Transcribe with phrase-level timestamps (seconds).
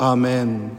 [0.00, 0.78] Amen.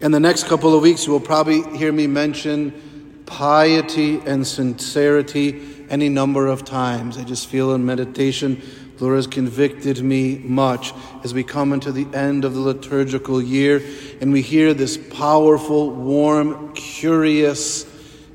[0.00, 5.86] In the next couple of weeks, you will probably hear me mention piety and sincerity
[5.88, 7.16] any number of times.
[7.16, 8.60] I just feel in meditation,
[8.96, 13.40] the Lord has convicted me much as we come into the end of the liturgical
[13.40, 13.82] year
[14.20, 17.86] and we hear this powerful, warm, curious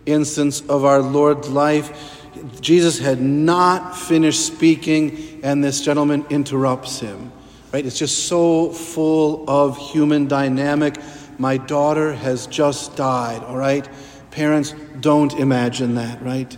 [0.06, 2.26] instance of our Lord's life.
[2.62, 7.32] Jesus had not finished speaking, and this gentleman interrupts him.
[7.72, 7.86] Right?
[7.86, 10.96] It's just so full of human dynamic
[11.40, 13.88] my daughter has just died, all right?
[14.30, 16.56] Parents, don't imagine that, right?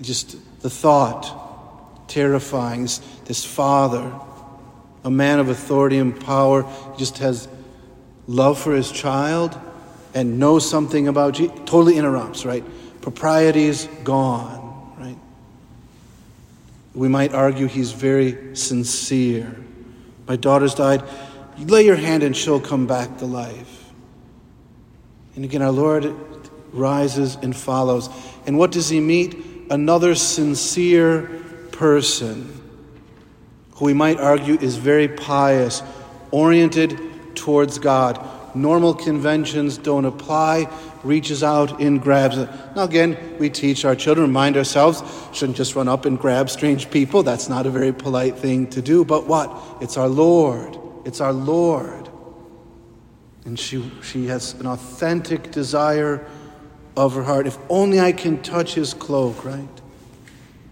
[0.00, 2.82] Just the thought, terrifying.
[3.24, 4.12] This, father,
[5.02, 6.64] a man of authority and power,
[6.96, 7.48] just has
[8.28, 9.58] love for his child
[10.14, 12.64] and knows something about Jesus, totally interrupts, right?
[13.00, 15.18] Propriety is gone, right?
[16.94, 19.56] We might argue he's very sincere.
[20.32, 21.02] My daughter's died.
[21.58, 23.92] You lay your hand and she'll come back to life.
[25.36, 26.16] And again, our Lord
[26.72, 28.08] rises and follows.
[28.46, 29.36] And what does he meet?
[29.68, 31.24] Another sincere
[31.72, 32.62] person
[33.72, 35.82] who we might argue is very pious,
[36.30, 36.98] oriented
[37.34, 38.26] towards God.
[38.54, 40.68] Normal conventions don't apply,
[41.02, 42.48] reaches out and grabs it.
[42.76, 46.90] Now, again, we teach our children, remind ourselves, shouldn't just run up and grab strange
[46.90, 47.22] people.
[47.22, 49.04] That's not a very polite thing to do.
[49.04, 49.50] But what?
[49.80, 50.78] It's our Lord.
[51.04, 52.08] It's our Lord.
[53.44, 56.26] And she, she has an authentic desire
[56.96, 57.46] of her heart.
[57.46, 59.68] If only I can touch his cloak, right?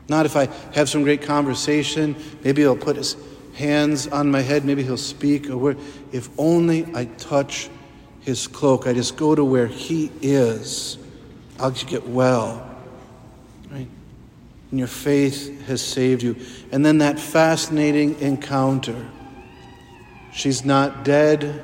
[0.08, 3.16] Not if I have some great conversation, maybe he'll put his
[3.60, 5.78] hands on my head, maybe he'll speak a word.
[6.10, 7.68] If only I touch
[8.22, 10.98] his cloak, I just go to where he is,
[11.58, 12.68] I'll get well,
[13.70, 13.88] right?
[14.70, 16.36] And your faith has saved you.
[16.72, 19.08] And then that fascinating encounter.
[20.32, 21.62] She's not dead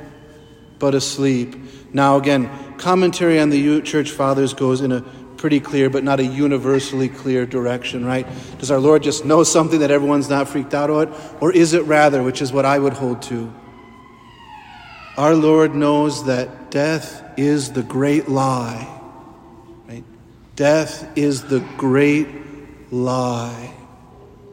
[0.78, 1.56] but asleep.
[1.92, 5.04] Now, again, commentary on the church fathers goes in a
[5.36, 8.26] pretty clear, but not a universally clear direction, right?
[8.58, 11.18] Does our Lord just know something that everyone's not freaked out about?
[11.40, 13.52] Or is it rather, which is what I would hold to?
[15.16, 18.86] Our Lord knows that death is the great lie.
[19.88, 20.04] Right?
[20.56, 22.28] Death is the great
[22.90, 23.72] lie.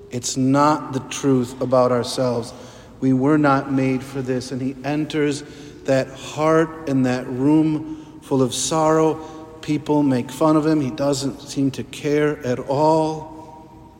[0.10, 2.54] It's not the truth about ourselves.
[3.02, 4.52] We were not made for this.
[4.52, 5.44] And He enters
[5.84, 9.16] that heart and that room full of sorrow.
[9.63, 10.81] People make fun of him.
[10.81, 13.97] He doesn't seem to care at all.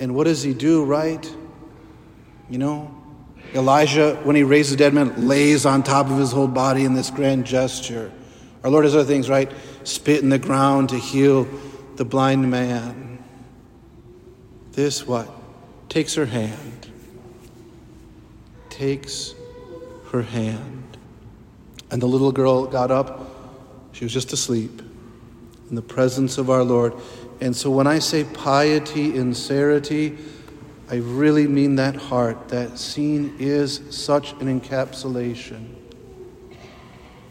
[0.00, 1.30] And what does he do, right?
[2.48, 2.94] You know,
[3.54, 6.94] Elijah, when he raises a dead man, lays on top of his whole body in
[6.94, 8.10] this grand gesture.
[8.64, 9.52] Our Lord has other things, right?
[9.84, 11.46] Spit in the ground to heal
[11.96, 13.22] the blind man.
[14.72, 15.28] This what?
[15.90, 16.90] Takes her hand.
[18.70, 19.34] Takes
[20.12, 20.96] her hand.
[21.90, 23.26] And the little girl got up.
[23.92, 24.82] She was just asleep
[25.68, 26.94] in the presence of our Lord.
[27.40, 30.18] And so when I say piety sincerity,
[30.90, 32.48] I really mean that heart.
[32.48, 35.76] That scene is such an encapsulation.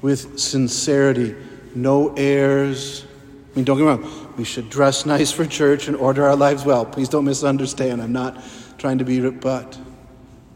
[0.01, 1.35] With sincerity,
[1.75, 3.05] no airs.
[3.51, 6.35] I mean, don't get me wrong, we should dress nice for church and order our
[6.35, 6.85] lives well.
[6.85, 8.01] Please don't misunderstand.
[8.01, 8.41] I'm not
[8.77, 9.77] trying to be, but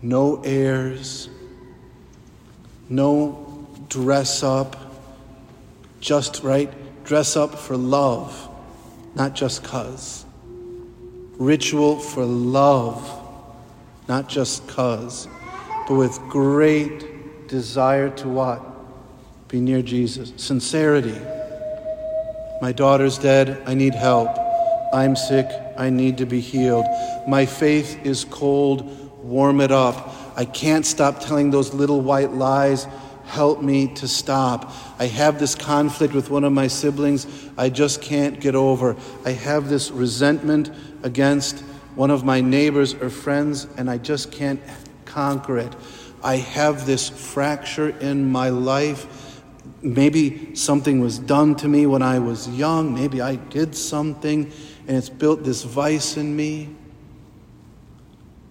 [0.02, 1.30] no airs,
[2.88, 4.78] no dress up,
[6.04, 6.70] just right.
[7.06, 8.50] Dress up for love,
[9.16, 10.26] not just cuz.
[11.38, 13.02] Ritual for love,
[14.10, 15.28] not just cuz,
[15.88, 18.62] but with great desire to what?
[19.48, 20.34] Be near Jesus.
[20.36, 21.20] Sincerity.
[22.62, 23.62] My daughter's dead.
[23.66, 24.30] I need help.
[24.94, 25.48] I'm sick.
[25.78, 26.86] I need to be healed.
[27.28, 28.84] My faith is cold.
[29.24, 30.14] Warm it up.
[30.36, 32.88] I can't stop telling those little white lies.
[33.26, 34.72] Help me to stop.
[35.00, 38.96] I have this conflict with one of my siblings I just can't get over.
[39.26, 40.72] I have this resentment
[41.04, 41.62] against
[41.96, 44.60] one of my neighbors or friends, and I just can't
[45.06, 45.76] conquer it.
[46.24, 49.42] I have this fracture in my life.
[49.82, 52.94] Maybe something was done to me when I was young.
[52.94, 54.52] Maybe I did something,
[54.88, 56.70] and it's built this vice in me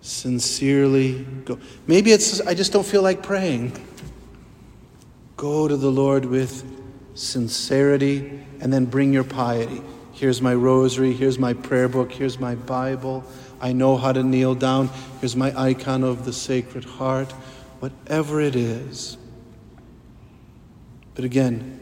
[0.03, 1.59] sincerely go.
[1.87, 3.73] Maybe it's I just don't feel like praying.
[5.43, 6.65] Go to the Lord with
[7.15, 9.83] sincerity and then bring your piety.
[10.13, 13.25] Here's my rosary, here's my prayer book, here's my Bible.
[13.61, 14.89] I know how to kneel down.
[15.19, 17.33] Here's my icon of the Sacred Heart.
[17.81, 19.17] Whatever it is.
[21.17, 21.81] But again,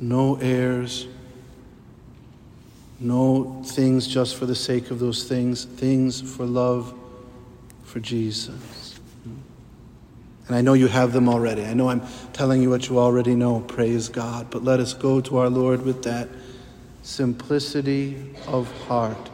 [0.00, 1.06] no airs,
[2.98, 6.94] no things just for the sake of those things, things for love
[7.84, 8.85] for Jesus.
[10.46, 11.64] And I know you have them already.
[11.64, 12.02] I know I'm
[12.32, 13.60] telling you what you already know.
[13.60, 14.48] Praise God.
[14.50, 16.28] But let us go to our Lord with that
[17.02, 19.28] simplicity of heart.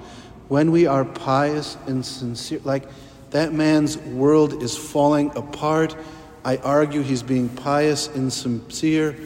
[0.48, 2.84] When we are pious and sincere, like
[3.30, 5.96] that man's world is falling apart.
[6.44, 9.16] I argue he's being pious and sincere,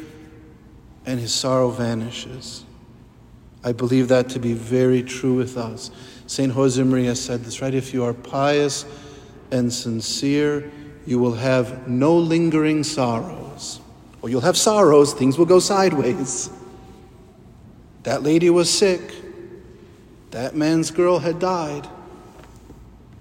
[1.07, 2.65] and his sorrow vanishes.
[3.65, 5.91] I believe that to be very true with us.
[6.27, 6.53] St.
[6.53, 7.75] Josemaria said this, right?
[7.75, 8.85] If you are pious
[9.51, 10.71] and sincere,
[11.07, 13.81] you will have no lingering sorrows.
[14.23, 16.51] Or you'll have sorrows, things will go sideways.
[18.03, 19.01] That lady was sick.
[20.33, 21.87] That man's girl had died.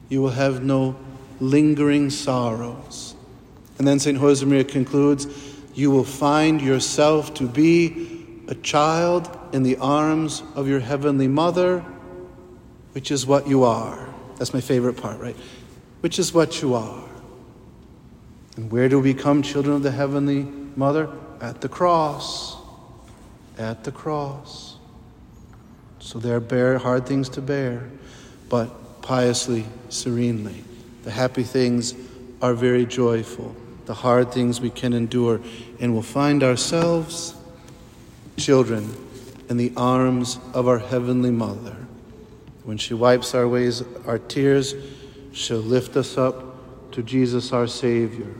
[0.10, 0.96] You will have no
[1.40, 3.16] lingering sorrows.
[3.78, 4.18] And then St.
[4.18, 5.28] Josemaria concludes
[5.74, 11.80] you will find yourself to be a child in the arms of your heavenly mother,
[12.94, 14.08] which is what you are.
[14.38, 15.36] That's my favorite part, right?
[16.02, 17.05] Which is what you are.
[18.56, 20.44] And where do we become children of the heavenly
[20.75, 21.10] mother?
[21.42, 22.57] At the cross.
[23.57, 24.78] At the cross.
[26.00, 27.90] So there are hard things to bear,
[28.48, 30.63] but piously, serenely.
[31.04, 31.96] The happy things
[32.42, 33.56] are very joyful.
[33.86, 35.42] The hard things we can endure,
[35.80, 37.36] and we'll find ourselves
[38.38, 38.96] children
[39.50, 41.75] in the arms of our Heavenly Mother.
[42.63, 44.74] When she wipes our ways, our tears,
[45.31, 46.55] she'll lift us up
[46.95, 48.33] to Jesus our Savior,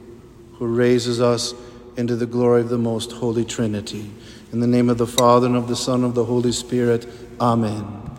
[0.54, 1.54] who raises us
[1.98, 4.10] into the glory of the most holy Trinity.
[4.54, 7.06] In the name of the Father, and of the Son, and of the Holy Spirit,
[7.42, 8.06] Amen.